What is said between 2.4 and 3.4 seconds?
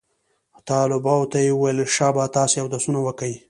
اودسونه وكئ.